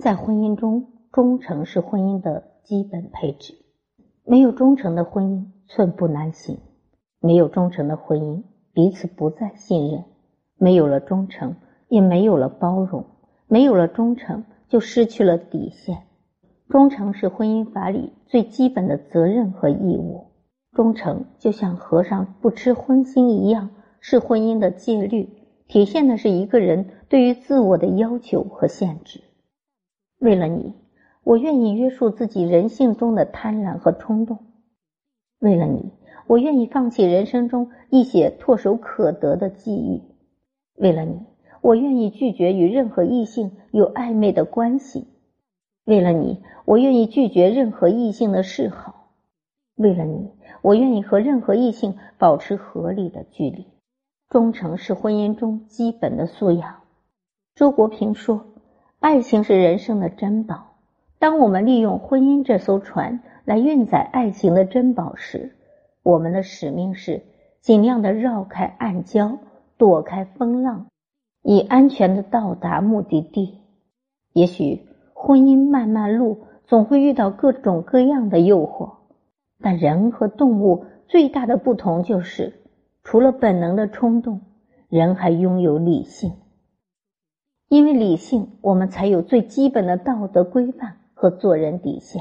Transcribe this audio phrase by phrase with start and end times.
[0.00, 3.54] 在婚姻中，忠诚是婚姻的基本配置。
[4.24, 6.56] 没有忠诚的婚姻，寸步难行；
[7.20, 8.42] 没有忠诚的婚姻，
[8.72, 10.04] 彼此不再信任。
[10.56, 11.56] 没有了忠诚，
[11.88, 13.04] 也没有了包容；
[13.48, 15.98] 没有了忠诚，就失去了底线。
[16.70, 20.28] 忠诚是婚姻法里最基本的责任和义务。
[20.72, 23.68] 忠诚就像和尚不吃荤腥一样，
[24.00, 25.28] 是婚姻的戒律，
[25.68, 29.20] 体现的是一个人对于自我的要求和限制。
[30.22, 30.72] 为了你，
[31.24, 34.36] 我愿意约束自己人性中的贪婪和冲动；
[35.40, 35.90] 为了你，
[36.28, 39.98] 我愿意放弃人生中一些唾手可得的际遇；
[40.76, 41.26] 为了你，
[41.60, 45.08] 我愿意拒绝与任何异性有暧昧的关系；
[45.84, 49.08] 为了你，我愿意拒绝任何异性的示好；
[49.74, 50.30] 为了你，
[50.62, 53.66] 我愿意和任何异性保持合理的距离。
[54.28, 56.76] 忠诚是婚姻中基本的素养。
[57.56, 58.51] 周国平说。
[59.02, 60.76] 爱情是人生的珍宝。
[61.18, 65.56] 当我们利用婚姻这艘船来运载爱情的珍宝时，
[66.04, 67.24] 我们的使命是
[67.60, 69.38] 尽量的绕开暗礁，
[69.76, 70.86] 躲开风浪，
[71.42, 73.58] 以安全的到达目的地。
[74.32, 78.98] 也许婚姻漫漫路总会遇到各种各样的诱惑，
[79.60, 82.52] 但人和动物最大的不同就是，
[83.02, 84.42] 除了本能的冲动，
[84.88, 86.34] 人还拥有理性。
[87.72, 92.20] 因为理性，我们才有最基本的道德规范和做人底线。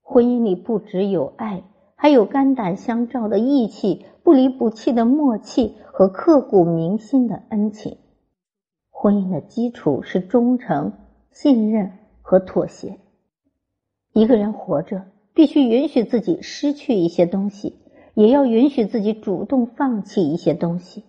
[0.00, 1.62] 婚姻里不只有爱，
[1.94, 7.98] 还有肝胆相照的义气、不离不弃的默契和刻骨铭心的恩情。
[8.88, 10.94] 婚姻的基础是忠诚、
[11.30, 12.98] 信任和妥协。
[14.14, 17.76] 一个人活着，必须允许自己失去一些东西，
[18.14, 21.04] 也要允许自己主动放弃一些东西。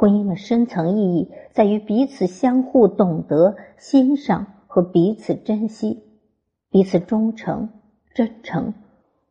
[0.00, 6.02] 婚姻的深层意义在于彼此相互懂得、欣赏和彼此珍惜，
[6.70, 7.68] 彼此忠诚、
[8.14, 8.72] 真诚，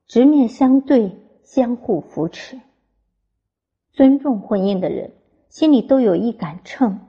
[0.06, 2.59] 直面相对，相互扶持。
[3.94, 5.13] 尊重婚姻的人
[5.50, 7.00] 心里都有一杆秤，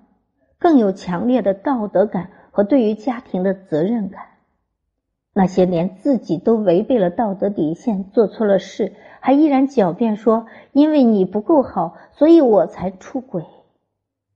[0.59, 4.25] 更有强烈的道德感和对于家庭的责任感。
[5.33, 8.95] 那些连自己都违背了道德底线、做错了事。
[9.23, 13.45] 还依然狡辩说：“因为你不够好，所以我才出轨。”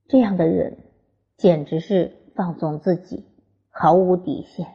[0.07, 0.77] 这样的人
[1.37, 3.25] 简直是放纵自己，
[3.71, 4.67] 毫无底线，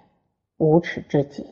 [0.56, 1.46] 无耻至极。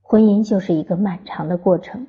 [0.00, 2.06] 婚姻就是一个漫长的过程，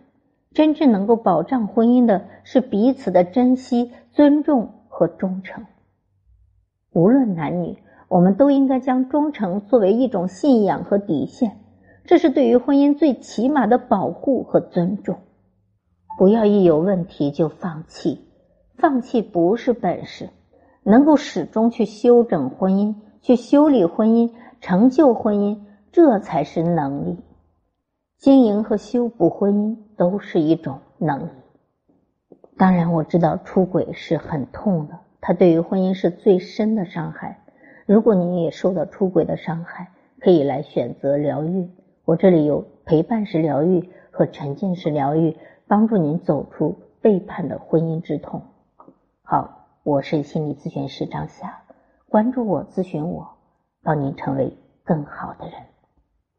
[0.53, 5.65] 真正能够保障婚姻的是彼此的珍惜、尊重和忠诚。
[6.91, 7.77] 无论男女，
[8.07, 11.57] 我们都应该将忠诚作为一种信仰和底线。
[12.05, 15.17] 这是对于婚姻最起码的保护和尊重。
[16.17, 18.21] 不要一有问题就放弃，
[18.77, 20.29] 放弃不是本事。
[20.83, 24.31] 能够始终去修整婚姻、去修理婚姻、
[24.61, 25.59] 成就婚姻，
[25.91, 27.17] 这才是能力。
[28.17, 31.29] 经营和修补婚姻都是一种能力。
[32.55, 37.43] 当然，我知道出轨是很痛的，它对于婚姻是最深的伤害。
[37.87, 41.69] 如果您也受到出轨的伤害，可以来选择疗愈。
[42.03, 45.37] 我这里有陪伴式疗愈和沉浸式疗愈，
[45.67, 48.41] 帮助您走出背叛的婚姻之痛。
[49.23, 51.61] 好，我是心理咨询师张霞，
[52.09, 53.25] 关注我，咨询我，
[53.83, 55.53] 帮您成为更好的人。